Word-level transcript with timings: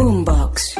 Boombox. 0.00 0.76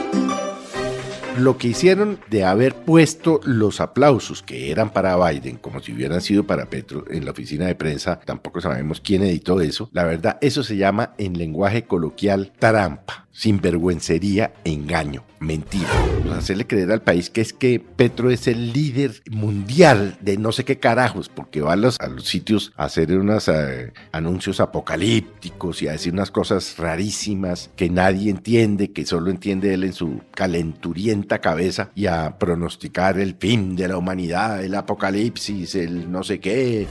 Lo 1.36 1.58
que 1.58 1.68
hicieron 1.68 2.20
de 2.30 2.44
haber 2.44 2.74
puesto 2.74 3.40
los 3.44 3.82
aplausos 3.82 4.42
que 4.42 4.70
eran 4.70 4.94
para 4.94 5.14
Biden, 5.18 5.58
como 5.58 5.80
si 5.80 5.92
hubieran 5.92 6.22
sido 6.22 6.44
para 6.44 6.70
Petro, 6.70 7.04
en 7.10 7.26
la 7.26 7.32
oficina 7.32 7.66
de 7.66 7.74
prensa, 7.74 8.18
tampoco 8.20 8.62
sabemos 8.62 9.02
quién 9.02 9.22
editó 9.22 9.60
eso. 9.60 9.90
La 9.92 10.04
verdad, 10.04 10.38
eso 10.40 10.62
se 10.62 10.78
llama 10.78 11.12
en 11.18 11.36
lenguaje 11.36 11.84
coloquial 11.84 12.52
trampa 12.58 13.19
sinvergüencería, 13.32 14.52
engaño, 14.64 15.24
mentira. 15.38 15.88
Pues 16.22 16.34
hacerle 16.34 16.66
creer 16.66 16.92
al 16.92 17.02
país 17.02 17.30
que 17.30 17.40
es 17.40 17.52
que 17.52 17.80
Petro 17.80 18.30
es 18.30 18.46
el 18.46 18.72
líder 18.72 19.22
mundial 19.30 20.16
de 20.20 20.36
no 20.36 20.52
sé 20.52 20.64
qué 20.64 20.78
carajos, 20.78 21.28
porque 21.28 21.60
va 21.60 21.74
a 21.74 21.76
los, 21.76 21.98
a 22.00 22.08
los 22.08 22.24
sitios 22.24 22.72
a 22.76 22.84
hacer 22.84 23.16
unos 23.16 23.48
eh, 23.48 23.92
anuncios 24.12 24.60
apocalípticos 24.60 25.82
y 25.82 25.88
a 25.88 25.92
decir 25.92 26.12
unas 26.12 26.30
cosas 26.30 26.76
rarísimas 26.78 27.70
que 27.76 27.88
nadie 27.88 28.30
entiende, 28.30 28.92
que 28.92 29.06
solo 29.06 29.30
entiende 29.30 29.74
él 29.74 29.84
en 29.84 29.92
su 29.92 30.20
calenturienta 30.32 31.40
cabeza 31.40 31.90
y 31.94 32.06
a 32.06 32.38
pronosticar 32.38 33.18
el 33.18 33.36
fin 33.36 33.76
de 33.76 33.88
la 33.88 33.96
humanidad, 33.96 34.62
el 34.64 34.74
apocalipsis, 34.74 35.74
el 35.74 36.10
no 36.10 36.22
sé 36.24 36.40
qué. 36.40 36.86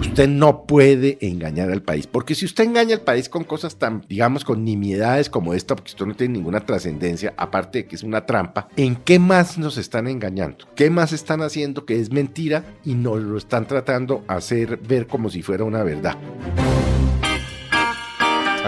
Usted 0.00 0.28
no 0.28 0.66
puede 0.66 1.18
engañar 1.20 1.70
al 1.70 1.82
país, 1.82 2.06
porque 2.06 2.34
si 2.34 2.44
usted 2.44 2.64
engaña 2.64 2.96
al 2.96 3.02
país 3.02 3.28
con 3.28 3.44
cosas 3.44 3.76
tan, 3.76 4.04
digamos, 4.08 4.44
con 4.44 4.64
nimiedades 4.64 5.30
como 5.30 5.54
esta, 5.54 5.76
porque 5.82 5.90
esto 5.90 6.06
no 6.06 6.14
tiene 6.14 6.34
ninguna 6.34 6.60
trascendencia, 6.60 7.34
aparte 7.36 7.78
de 7.78 7.86
que 7.86 7.96
es 7.96 8.04
una 8.04 8.24
trampa, 8.24 8.68
¿en 8.76 8.94
qué 8.94 9.18
más 9.18 9.58
nos 9.58 9.76
están 9.78 10.06
engañando? 10.06 10.68
¿Qué 10.76 10.90
más 10.90 11.12
están 11.12 11.42
haciendo 11.42 11.84
que 11.84 11.98
es 11.98 12.12
mentira 12.12 12.64
y 12.84 12.94
nos 12.94 13.20
lo 13.20 13.36
están 13.36 13.66
tratando 13.66 14.22
a 14.28 14.34
hacer 14.34 14.76
ver 14.76 15.08
como 15.08 15.28
si 15.28 15.42
fuera 15.42 15.64
una 15.64 15.82
verdad? 15.82 16.16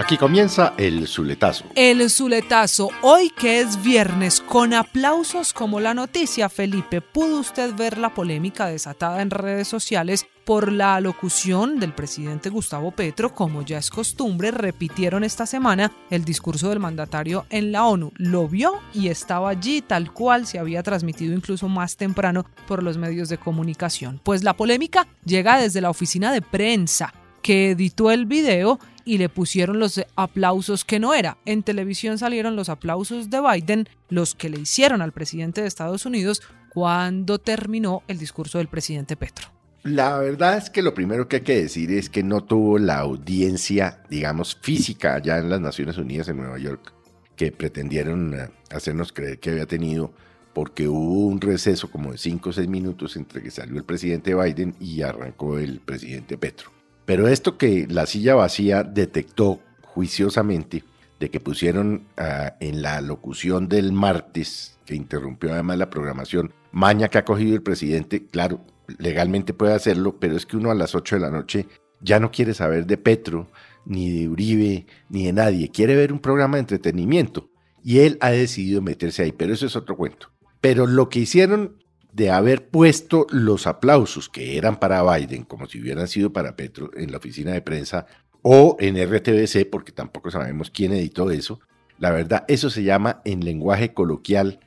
Aquí 0.05 0.17
comienza 0.17 0.75
el 0.77 1.07
Zuletazo. 1.07 1.65
El 1.73 2.07
Zuletazo, 2.11 2.91
hoy 3.01 3.31
que 3.31 3.61
es 3.61 3.81
viernes, 3.81 4.39
con 4.39 4.75
aplausos 4.75 5.51
como 5.51 5.79
la 5.79 5.95
noticia, 5.95 6.47
Felipe, 6.47 7.01
¿pudo 7.01 7.39
usted 7.39 7.73
ver 7.73 7.97
la 7.97 8.13
polémica 8.13 8.67
desatada 8.67 9.23
en 9.23 9.31
redes 9.31 9.67
sociales 9.67 10.27
por 10.45 10.71
la 10.71 10.93
alocución 10.93 11.79
del 11.79 11.91
presidente 11.91 12.51
Gustavo 12.51 12.91
Petro? 12.91 13.33
Como 13.33 13.63
ya 13.63 13.79
es 13.79 13.89
costumbre, 13.89 14.51
repitieron 14.51 15.23
esta 15.23 15.47
semana 15.47 15.91
el 16.11 16.23
discurso 16.23 16.69
del 16.69 16.79
mandatario 16.79 17.47
en 17.49 17.71
la 17.71 17.87
ONU. 17.87 18.11
Lo 18.17 18.47
vio 18.47 18.73
y 18.93 19.07
estaba 19.07 19.49
allí 19.49 19.81
tal 19.81 20.13
cual 20.13 20.45
se 20.45 20.59
había 20.59 20.83
transmitido 20.83 21.33
incluso 21.33 21.67
más 21.67 21.97
temprano 21.97 22.45
por 22.67 22.83
los 22.83 22.99
medios 22.99 23.27
de 23.27 23.39
comunicación. 23.39 24.21
Pues 24.23 24.43
la 24.43 24.53
polémica 24.53 25.07
llega 25.25 25.59
desde 25.59 25.81
la 25.81 25.89
oficina 25.89 26.31
de 26.31 26.43
prensa 26.43 27.11
que 27.41 27.71
editó 27.71 28.09
el 28.09 28.25
video 28.25 28.79
y 29.05 29.19
le 29.19 29.29
pusieron 29.29 29.79
los 29.79 30.01
aplausos 30.15 30.83
que 30.83 30.99
no 30.99 31.13
era. 31.13 31.37
En 31.45 31.63
televisión 31.63 32.17
salieron 32.17 32.55
los 32.55 32.69
aplausos 32.69 33.29
de 33.29 33.39
Biden, 33.39 33.87
los 34.09 34.35
que 34.35 34.49
le 34.49 34.59
hicieron 34.59 35.01
al 35.01 35.13
presidente 35.13 35.61
de 35.61 35.67
Estados 35.67 36.05
Unidos 36.05 36.41
cuando 36.73 37.39
terminó 37.39 38.03
el 38.07 38.17
discurso 38.17 38.57
del 38.57 38.67
presidente 38.67 39.15
Petro. 39.15 39.47
La 39.83 40.17
verdad 40.17 40.57
es 40.57 40.71
que 40.71 40.81
lo 40.81 40.95
primero 40.95 41.27
que 41.27 41.37
hay 41.37 41.41
que 41.43 41.61
decir 41.61 41.91
es 41.91 42.09
que 42.09 42.23
no 42.23 42.43
tuvo 42.43 42.79
la 42.79 42.97
audiencia, 42.97 44.01
digamos, 44.09 44.57
física 44.59 45.13
allá 45.13 45.37
en 45.37 45.49
las 45.49 45.61
Naciones 45.61 45.97
Unidas 45.99 46.27
en 46.27 46.37
Nueva 46.37 46.57
York, 46.57 46.91
que 47.35 47.51
pretendieron 47.51 48.33
eh, 48.33 48.49
hacernos 48.71 49.13
creer 49.13 49.39
que 49.39 49.51
había 49.51 49.67
tenido, 49.67 50.11
porque 50.53 50.87
hubo 50.87 51.27
un 51.27 51.39
receso 51.39 51.91
como 51.91 52.13
de 52.13 52.17
5 52.17 52.49
o 52.49 52.53
6 52.53 52.67
minutos 52.67 53.15
entre 53.15 53.43
que 53.43 53.51
salió 53.51 53.77
el 53.77 53.83
presidente 53.83 54.33
Biden 54.33 54.75
y 54.79 55.03
arrancó 55.03 55.59
el 55.59 55.79
presidente 55.81 56.35
Petro. 56.35 56.71
Pero 57.05 57.27
esto 57.27 57.57
que 57.57 57.87
la 57.89 58.05
silla 58.05 58.35
vacía 58.35 58.83
detectó 58.83 59.61
juiciosamente 59.81 60.83
de 61.19 61.29
que 61.29 61.39
pusieron 61.39 62.07
ah, 62.17 62.55
en 62.59 62.81
la 62.81 62.99
locución 63.01 63.69
del 63.69 63.93
martes, 63.93 64.77
que 64.85 64.95
interrumpió 64.95 65.53
además 65.53 65.77
la 65.77 65.89
programación, 65.89 66.53
maña 66.71 67.07
que 67.07 67.17
ha 67.17 67.25
cogido 67.25 67.55
el 67.55 67.61
presidente, 67.63 68.25
claro, 68.27 68.59
legalmente 68.99 69.53
puede 69.53 69.73
hacerlo, 69.73 70.17
pero 70.19 70.35
es 70.35 70.45
que 70.45 70.57
uno 70.57 70.71
a 70.71 70.75
las 70.75 70.95
8 70.95 71.15
de 71.15 71.21
la 71.21 71.31
noche 71.31 71.67
ya 72.01 72.19
no 72.19 72.31
quiere 72.31 72.53
saber 72.53 72.85
de 72.85 72.97
Petro, 72.97 73.47
ni 73.85 74.11
de 74.11 74.27
Uribe, 74.27 74.85
ni 75.09 75.25
de 75.25 75.33
nadie, 75.33 75.69
quiere 75.69 75.95
ver 75.95 76.11
un 76.11 76.19
programa 76.19 76.57
de 76.57 76.61
entretenimiento. 76.61 77.49
Y 77.83 77.99
él 77.99 78.17
ha 78.19 78.31
decidido 78.31 78.81
meterse 78.81 79.23
ahí, 79.23 79.31
pero 79.31 79.53
eso 79.53 79.65
es 79.65 79.75
otro 79.75 79.95
cuento. 79.95 80.31
Pero 80.59 80.87
lo 80.87 81.09
que 81.09 81.19
hicieron 81.19 81.83
de 82.15 82.31
haber 82.31 82.69
puesto 82.69 83.27
los 83.29 83.67
aplausos 83.67 84.29
que 84.29 84.57
eran 84.57 84.79
para 84.79 85.03
Biden, 85.03 85.43
como 85.43 85.67
si 85.67 85.81
hubieran 85.81 86.07
sido 86.07 86.31
para 86.31 86.55
Petro, 86.55 86.89
en 86.95 87.11
la 87.11 87.17
oficina 87.17 87.51
de 87.51 87.61
prensa 87.61 88.05
o 88.41 88.77
en 88.79 88.95
RTBC, 88.95 89.69
porque 89.69 89.91
tampoco 89.91 90.31
sabemos 90.31 90.71
quién 90.71 90.93
editó 90.93 91.29
eso, 91.29 91.59
la 91.99 92.11
verdad, 92.11 92.45
eso 92.47 92.69
se 92.69 92.83
llama 92.83 93.21
en 93.25 93.43
lenguaje 93.43 93.93
coloquial 93.93 94.61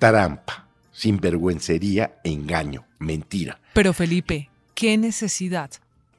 trampa, 0.00 0.66
sinvergüencería, 0.90 2.16
engaño, 2.24 2.84
mentira. 2.98 3.60
Pero 3.74 3.92
Felipe, 3.92 4.50
¿qué 4.74 4.98
necesidad? 4.98 5.70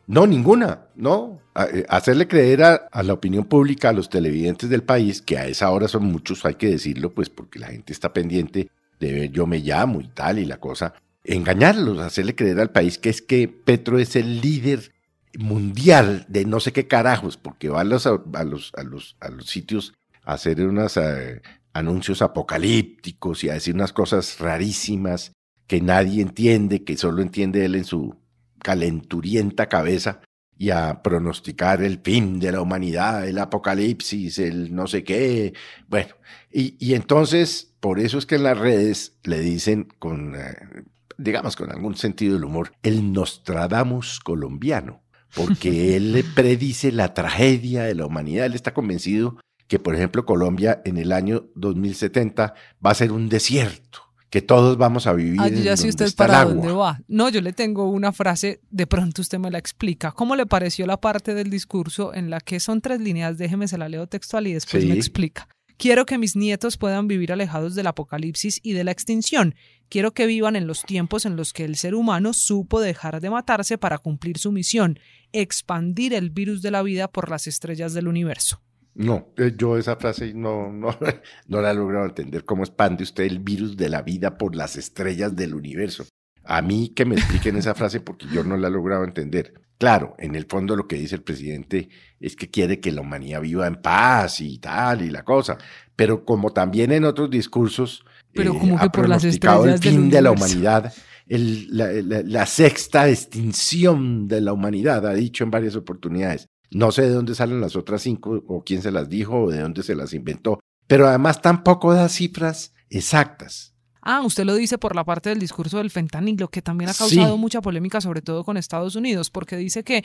No, 0.08 0.28
ninguna, 0.28 0.86
no. 0.96 1.42
Eh, 1.74 1.86
hacerle 1.90 2.26
creer 2.26 2.64
a, 2.64 2.76
a, 2.90 3.04
la 3.04 3.14
opinión 3.14 3.44
pública, 3.44 3.90
a 3.90 3.94
los 3.94 4.10
televidentes 4.10 4.70
del 4.70 4.84
país, 4.84 5.22
que 5.22 5.38
a 5.38 5.46
esa 5.46 5.70
hora 5.72 5.90
son 5.90 6.06
muchos, 6.06 6.46
hay 6.46 6.56
que 6.56 6.70
decirlo, 6.70 7.14
pues 7.14 7.30
porque 7.30 7.60
la 7.60 7.68
gente 7.68 7.92
está 7.92 8.14
pendiente 8.14 8.70
de 9.00 9.30
yo 9.30 9.46
me 9.48 9.60
llamo 9.60 10.02
y 10.02 10.08
tal 10.08 10.40
y 10.40 10.46
la 10.46 10.60
cosa, 10.60 10.94
engañarlos, 11.24 12.00
hacerle 12.00 12.36
creer 12.36 12.60
al 12.60 12.72
país 12.72 12.98
que 12.98 13.10
es 13.10 13.22
que 13.22 13.48
Petro 13.48 14.00
es 14.00 14.16
el 14.16 14.42
líder 14.42 14.92
mundial 15.38 16.26
de 16.28 16.46
no 16.46 16.60
sé 16.60 16.74
qué 16.74 16.88
carajos, 16.88 17.38
porque 17.38 17.70
va 17.70 17.82
a 17.82 17.84
los, 17.84 18.06
a 18.08 18.12
los, 18.44 18.72
a 18.76 18.84
los, 18.84 19.16
a 19.20 19.30
los 19.30 19.46
sitios 19.46 19.94
a 20.24 20.34
hacer 20.34 20.66
unos 20.66 20.98
eh, 20.98 21.42
anuncios 21.74 22.22
apocalípticos 22.22 23.44
y 23.44 23.50
a 23.50 23.54
decir 23.54 23.76
unas 23.76 23.94
cosas 23.94 24.40
rarísimas 24.40 25.34
que 25.68 25.82
nadie 25.82 26.22
entiende, 26.22 26.84
que 26.84 26.98
solo 26.98 27.22
entiende 27.22 27.64
él 27.64 27.76
en 27.76 27.86
su 27.86 28.16
calenturienta 28.64 29.70
cabeza 29.70 30.22
y 30.60 30.72
a 30.72 31.02
pronosticar 31.02 31.82
el 31.82 32.00
fin 32.00 32.38
de 32.38 32.52
la 32.52 32.62
humanidad, 32.62 33.26
el 33.26 33.40
apocalipsis, 33.40 34.40
el 34.40 34.76
no 34.76 34.88
sé 34.88 35.06
qué. 35.06 35.54
Bueno, 35.88 36.16
y, 36.52 36.76
y 36.86 36.96
entonces, 36.96 37.74
por 37.80 37.98
eso 37.98 38.18
es 38.18 38.26
que 38.26 38.36
en 38.36 38.44
las 38.44 38.58
redes 38.58 39.18
le 39.24 39.40
dicen 39.40 39.88
con, 40.00 40.36
eh, 40.36 40.84
digamos, 41.18 41.56
con 41.56 41.72
algún 41.72 41.96
sentido 41.96 42.34
del 42.34 42.44
humor, 42.44 42.74
el 42.84 43.14
Nostradamus 43.14 44.20
colombiano, 44.20 45.02
porque 45.34 45.96
él 45.96 46.12
le 46.12 46.26
predice 46.26 46.92
la 46.92 47.14
tragedia 47.14 47.84
de 47.84 47.96
la 47.96 48.06
humanidad, 48.06 48.46
él 48.46 48.54
está 48.54 48.74
convencido 48.74 49.38
que, 49.70 49.80
por 49.80 49.96
ejemplo, 49.96 50.26
Colombia 50.26 50.82
en 50.84 50.98
el 50.98 51.14
año 51.14 51.46
2070 51.56 52.54
va 52.86 52.92
a 52.92 52.96
ser 52.96 53.14
un 53.14 53.30
desierto 53.30 54.09
que 54.30 54.42
todos 54.42 54.78
vamos 54.78 55.08
a 55.08 55.14
vivir. 55.14 55.40
Ah, 55.42 55.50
ya 55.50 55.76
sé 55.76 55.90
usted 55.90 56.14
para 56.16 56.46
dónde 56.46 56.72
va. 56.72 57.02
No, 57.08 57.30
yo 57.30 57.42
le 57.42 57.54
tengo 57.54 57.90
una 57.90 58.12
frase, 58.12 58.62
de 58.70 58.86
pronto 58.88 59.22
usted 59.22 59.40
me 59.40 59.50
la 59.50 59.58
explica. 59.58 60.12
¿Cómo 60.12 60.36
le 60.36 60.46
pareció 60.46 60.86
la 60.86 60.98
parte 60.98 61.34
del 61.34 61.50
discurso 61.50 62.14
en 62.14 62.30
la 62.30 62.40
que 62.40 62.60
son 62.60 62.82
tres 62.82 63.02
líneas? 63.02 63.38
Déjeme, 63.38 63.68
se 63.68 63.78
la 63.78 63.90
leo 63.90 64.08
textual 64.08 64.48
y 64.48 64.54
después 64.54 64.86
me 64.86 64.94
explica. 64.94 65.48
Quiero 65.78 66.06
que 66.06 66.18
mis 66.18 66.36
nietos 66.36 66.76
puedan 66.76 67.08
vivir 67.08 67.32
alejados 67.32 67.74
del 67.74 67.88
apocalipsis 67.88 68.60
y 68.62 68.74
de 68.74 68.84
la 68.84 68.92
extinción. 68.92 69.56
Quiero 69.88 70.14
que 70.14 70.28
vivan 70.28 70.58
en 70.58 70.68
los 70.68 70.84
tiempos 70.84 71.26
en 71.26 71.38
los 71.38 71.54
que 71.54 71.64
el 71.64 71.78
ser 71.78 71.96
humano 71.96 72.34
supo 72.34 72.82
dejar 72.82 73.22
de 73.22 73.30
matarse 73.30 73.78
para 73.78 73.98
cumplir 73.98 74.38
su 74.38 74.52
misión, 74.52 75.00
expandir 75.32 76.14
el 76.14 76.32
virus 76.32 76.62
de 76.62 76.72
la 76.72 76.84
vida 76.84 77.08
por 77.08 77.30
las 77.30 77.48
estrellas 77.48 77.94
del 77.94 78.10
universo. 78.10 78.62
No, 78.96 79.30
eh, 79.38 79.54
yo 79.58 79.78
esa 79.78 79.96
frase 79.96 80.34
no, 80.34 80.72
no, 80.72 80.90
no 81.48 81.62
la 81.62 81.72
he 81.72 81.74
logrado 81.74 82.06
entender. 82.06 82.46
¿Cómo 82.46 82.64
expande 82.64 83.04
usted 83.04 83.24
el 83.24 83.40
virus 83.40 83.78
de 83.78 83.90
la 83.90 84.02
vida 84.02 84.38
por 84.38 84.56
las 84.56 84.76
estrellas 84.76 85.36
del 85.36 85.56
universo? 85.56 86.06
A 86.44 86.62
mí 86.62 86.90
que 86.90 87.06
me 87.06 87.16
expliquen 87.16 87.58
esa 87.58 87.76
frase 87.76 88.02
porque 88.02 88.26
yo 88.32 88.44
no 88.44 88.58
la 88.58 88.68
he 88.68 88.72
logrado 88.72 89.04
entender. 89.04 89.54
Claro, 89.78 90.16
en 90.18 90.36
el 90.36 90.46
fondo 90.46 90.76
lo 90.76 90.88
que 90.88 90.98
dice 90.98 91.16
el 91.16 91.22
presidente 91.22 91.90
es 92.20 92.36
que 92.36 92.50
quiere 92.50 92.82
que 92.82 92.92
la 92.92 93.02
humanidad 93.02 93.42
viva 93.42 93.66
en 93.66 93.82
paz 93.82 94.42
y 94.42 94.58
tal 94.58 95.02
y 95.02 95.10
la 95.10 95.24
cosa, 95.24 95.58
pero 95.96 96.26
como 96.26 96.52
también 96.52 96.92
en 96.92 97.06
otros 97.06 97.30
discursos 97.30 98.04
pero 98.34 98.54
eh, 98.54 98.60
como 98.60 98.80
que 98.80 98.90
por 98.90 99.10
las 99.10 99.24
estrellas 99.24 99.86
el 99.86 99.92
fin 99.92 100.10
de 100.10 100.22
la 100.22 100.32
humanidad, 100.32 100.94
la, 101.28 101.92
la 101.92 102.46
sexta 102.46 103.10
extinción 103.10 104.28
de 104.28 104.42
la 104.42 104.54
humanidad, 104.54 105.06
ha 105.08 105.14
dicho 105.14 105.44
en 105.44 105.52
varias 105.52 105.76
oportunidades. 105.76 106.48
No 106.72 106.92
sé 106.92 107.04
de 107.04 107.10
dónde 107.10 107.36
salen 107.36 107.62
las 107.62 107.76
otras 107.76 108.02
cinco 108.02 108.44
o 108.48 108.64
quién 108.64 108.82
se 108.82 108.92
las 108.92 109.10
dijo 109.10 109.44
o 109.44 109.50
de 109.50 109.60
dónde 109.60 109.84
se 109.84 109.96
las 109.96 110.14
inventó, 110.14 110.60
pero 110.88 111.08
además 111.08 111.42
tampoco 111.42 111.94
da 111.94 112.10
cifras 112.10 112.74
exactas. 112.90 113.74
Ah, 114.02 114.22
usted 114.22 114.46
lo 114.46 114.56
dice 114.56 114.78
por 114.78 114.96
la 114.96 115.04
parte 115.04 115.30
del 115.30 115.40
discurso 115.40 115.78
del 115.78 115.92
fentanilo, 115.92 116.48
que 116.48 116.62
también 116.62 116.90
ha 116.90 116.94
causado 116.94 117.38
mucha 117.38 117.62
polémica, 117.62 118.00
sobre 118.00 118.22
todo 118.22 118.44
con 118.44 118.56
Estados 118.56 118.96
Unidos, 118.96 119.30
porque 119.30 119.58
dice 119.58 119.84
que 119.84 120.04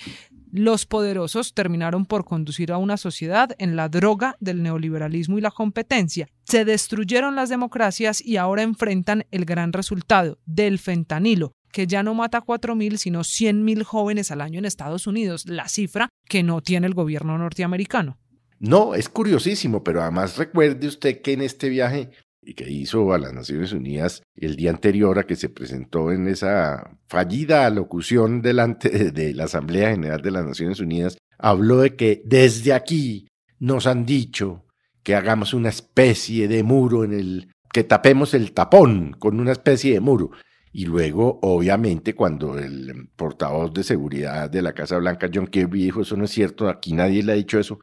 los 0.50 0.84
poderosos 0.84 1.54
terminaron 1.54 2.04
por 2.04 2.24
conducir 2.24 2.72
a 2.72 2.78
una 2.78 2.96
sociedad 2.96 3.54
en 3.58 3.76
la 3.76 3.88
droga 3.88 4.36
del 4.40 4.62
neoliberalismo 4.62 5.38
y 5.38 5.42
la 5.42 5.52
competencia. 5.52 6.28
Se 6.44 6.64
destruyeron 6.64 7.36
las 7.36 7.48
democracias 7.48 8.20
y 8.20 8.36
ahora 8.36 8.62
enfrentan 8.62 9.26
el 9.30 9.44
gran 9.44 9.72
resultado 9.72 10.38
del 10.44 10.78
fentanilo, 10.78 11.52
que 11.74 11.88
ya 11.88 12.04
no 12.04 12.14
mata 12.14 12.38
a 12.38 12.44
4.000, 12.46 12.98
sino 12.98 13.20
100.000 13.20 13.82
jóvenes 13.82 14.30
al 14.30 14.40
año 14.40 14.60
en 14.60 14.64
Estados 14.64 15.08
Unidos, 15.08 15.46
la 15.48 15.68
cifra 15.68 16.08
que 16.28 16.44
no 16.44 16.60
tiene 16.62 16.86
el 16.86 16.94
gobierno 16.94 17.36
norteamericano. 17.36 18.16
No, 18.60 18.94
es 18.94 19.08
curiosísimo, 19.08 19.82
pero 19.82 20.00
además 20.00 20.38
recuerde 20.38 20.86
usted 20.86 21.20
que 21.20 21.32
en 21.32 21.42
este 21.42 21.68
viaje 21.68 22.12
que 22.56 22.70
hizo 22.70 23.12
a 23.12 23.18
las 23.18 23.32
Naciones 23.32 23.72
Unidas 23.72 24.22
el 24.36 24.54
día 24.54 24.70
anterior 24.70 25.18
a 25.18 25.24
que 25.24 25.34
se 25.34 25.48
presentó 25.48 26.12
en 26.12 26.28
esa 26.28 26.96
fallida 27.08 27.66
alocución 27.66 28.40
delante 28.40 29.10
de 29.10 29.34
la 29.34 29.44
Asamblea 29.44 29.90
General 29.90 30.22
de 30.22 30.30
las 30.30 30.46
Naciones 30.46 30.78
Unidas, 30.78 31.18
habló 31.38 31.80
de 31.80 31.96
que 31.96 32.22
desde 32.24 32.72
aquí 32.72 33.26
nos 33.58 33.88
han 33.88 34.06
dicho 34.06 34.64
que 35.02 35.16
hagamos 35.16 35.54
una 35.54 35.70
especie 35.70 36.46
de 36.46 36.62
muro 36.62 37.02
en 37.02 37.12
el, 37.14 37.52
que 37.72 37.82
tapemos 37.82 38.32
el 38.32 38.52
tapón 38.52 39.16
con 39.18 39.40
una 39.40 39.50
especie 39.50 39.92
de 39.94 40.00
muro. 40.00 40.30
Y 40.76 40.86
luego, 40.86 41.38
obviamente, 41.42 42.16
cuando 42.16 42.58
el 42.58 43.08
portavoz 43.14 43.72
de 43.72 43.84
seguridad 43.84 44.50
de 44.50 44.60
la 44.60 44.72
Casa 44.72 44.98
Blanca, 44.98 45.30
John 45.32 45.46
Kirby, 45.46 45.84
dijo, 45.84 46.02
eso 46.02 46.16
no 46.16 46.24
es 46.24 46.32
cierto, 46.32 46.68
aquí 46.68 46.92
nadie 46.92 47.22
le 47.22 47.30
ha 47.30 47.36
dicho 47.36 47.60
eso, 47.60 47.78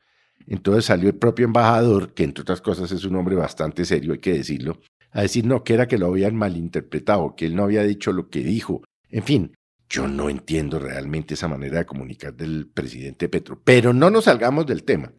entonces 0.46 0.84
salió 0.84 1.08
el 1.08 1.16
propio 1.16 1.46
embajador, 1.46 2.14
que 2.14 2.26
entre 2.26 2.42
otras 2.42 2.60
cosas 2.60 2.92
es 2.92 3.06
un 3.06 3.16
hombre 3.16 3.38
bastante 3.38 3.86
serio, 3.86 4.12
hay 4.12 4.20
que 4.20 4.34
decirlo, 4.34 4.82
a 5.12 5.22
decir 5.22 5.46
no, 5.46 5.64
que 5.64 5.74
era 5.74 5.88
que 5.88 5.98
lo 5.98 6.08
habían 6.08 6.36
malinterpretado, 6.36 7.34
que 7.34 7.46
él 7.46 7.56
no 7.56 7.64
había 7.64 7.84
dicho 7.84 8.12
lo 8.12 8.28
que 8.28 8.42
dijo. 8.42 8.84
En 9.08 9.24
fin, 9.24 9.54
yo 9.88 10.10
no 10.10 10.30
entiendo 10.30 10.78
realmente 10.78 11.36
esa 11.36 11.48
manera 11.48 11.78
de 11.78 11.86
comunicar 11.86 12.36
del 12.36 12.68
presidente 12.68 13.30
Petro, 13.30 13.58
pero 13.64 13.94
no 13.94 14.10
nos 14.10 14.26
salgamos 14.26 14.66
del 14.66 14.84
tema. 14.84 15.14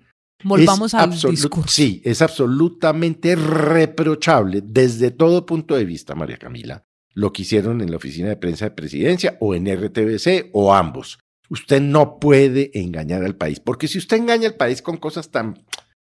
Volvamos 0.44 0.92
al 0.92 1.10
discurso. 1.10 1.68
Sí, 1.68 2.02
es 2.04 2.20
absolutamente 2.20 3.34
reprochable 3.34 4.60
desde 4.62 5.10
todo 5.10 5.46
punto 5.46 5.74
de 5.74 5.86
vista, 5.86 6.14
María 6.14 6.36
Camila, 6.36 6.84
lo 7.14 7.32
que 7.32 7.42
hicieron 7.42 7.80
en 7.80 7.90
la 7.90 7.96
oficina 7.96 8.28
de 8.28 8.36
prensa 8.36 8.66
de 8.66 8.70
presidencia 8.72 9.36
o 9.40 9.54
en 9.54 9.66
RTBC 9.66 10.50
o 10.52 10.74
ambos. 10.74 11.18
Usted 11.48 11.80
no 11.80 12.18
puede 12.18 12.70
engañar 12.78 13.24
al 13.24 13.36
país, 13.36 13.60
porque 13.60 13.88
si 13.88 13.98
usted 13.98 14.16
engaña 14.16 14.48
al 14.48 14.54
país 14.54 14.80
con 14.80 14.96
cosas 14.96 15.30
tan, 15.30 15.62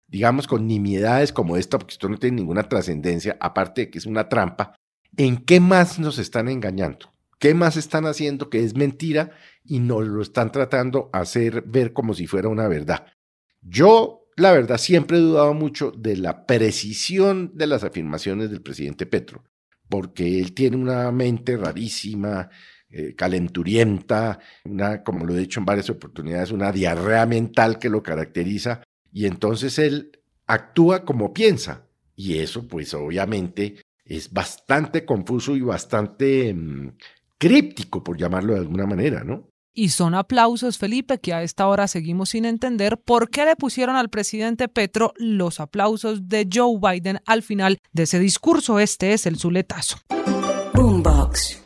digamos, 0.07 0.47
con 0.47 0.67
nimiedades 0.67 1.33
como 1.33 1.57
esta, 1.57 1.79
porque 1.79 1.93
esto 1.93 2.09
no 2.09 2.17
tiene 2.17 2.37
ninguna 2.37 2.69
trascendencia, 2.69 3.37
aparte 3.41 3.83
de 3.83 3.91
que 3.91 3.99
es 3.99 4.07
una 4.07 4.29
trampa, 4.29 4.75
¿en 5.17 5.37
qué 5.39 5.61
más 5.61 5.99
nos 5.99 6.19
están 6.19 6.49
engañando? 6.49 7.11
¿Qué 7.39 7.53
más 7.53 7.77
están 7.77 8.07
haciendo 8.07 8.49
que 8.49 8.65
es 8.65 8.75
mentira 8.75 9.31
y 9.63 9.81
nos 9.81 10.07
lo 10.07 10.23
están 10.23 10.53
tratando 10.53 11.11
de 11.13 11.21
hacer 11.21 11.63
ver 11.67 11.93
como 11.93 12.15
si 12.15 12.27
fuera 12.27 12.49
una 12.49 12.67
verdad? 12.67 13.07
Yo, 13.61 14.27
la 14.37 14.53
verdad, 14.53 14.79
siempre 14.79 15.19
he 15.19 15.21
dudado 15.21 15.53
mucho 15.53 15.91
de 15.91 16.17
la 16.17 16.47
precisión 16.47 17.51
de 17.55 17.67
las 17.67 17.85
afirmaciones 17.85 18.51
del 18.51 18.63
presidente 18.63 19.05
Petro 19.05 19.45
porque 19.89 20.41
él 20.41 20.53
tiene 20.53 20.77
una 20.77 21.11
mente 21.13 21.57
rarísima, 21.57 22.49
eh, 22.89 23.15
calenturienta, 23.15 24.39
una, 24.65 25.03
como 25.03 25.27
lo 25.27 25.35
he 25.35 25.41
dicho 25.41 25.61
en 25.61 25.67
varias 25.67 25.91
oportunidades, 25.91 26.51
una 26.51 26.73
diarrea 26.73 27.27
mental 27.27 27.79
que 27.79 27.91
lo 27.91 28.03
caracteriza, 28.03 28.83
y 29.13 29.27
entonces 29.27 29.79
él 29.79 30.21
actúa 30.47 31.05
como 31.05 31.33
piensa, 31.33 31.87
y 32.15 32.39
eso 32.39 32.67
pues 32.67 32.95
obviamente 32.95 33.77
es 34.05 34.33
bastante 34.33 35.05
confuso 35.05 35.57
y 35.57 35.61
bastante 35.61 36.55
mm, 36.55 36.93
críptico, 37.39 38.03
por 38.03 38.17
llamarlo 38.17 38.55
de 38.55 38.61
alguna 38.61 38.87
manera, 38.87 39.25
¿no? 39.25 39.49
Y 39.79 39.91
son 39.91 40.15
aplausos, 40.15 40.79
Felipe, 40.79 41.19
que 41.19 41.35
a 41.35 41.43
esta 41.43 41.69
hora 41.69 41.87
seguimos 41.87 42.31
sin 42.31 42.47
entender 42.47 42.97
por 42.97 43.29
qué 43.29 43.45
le 43.45 43.57
pusieron 43.57 43.95
al 43.97 44.09
presidente 44.09 44.69
Petro 44.69 45.13
los 45.17 45.61
aplausos 45.61 46.31
de 46.31 46.49
Joe 46.51 46.79
Biden 46.81 47.21
al 47.27 47.43
final 47.43 47.79
de 47.93 48.05
ese 48.05 48.19
discurso. 48.19 48.81
Este 48.81 49.13
es 49.13 49.27
el 49.27 49.37
zuletazo. 49.37 49.99
Boombox. 50.73 51.66